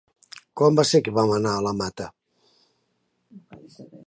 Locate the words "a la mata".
1.57-2.09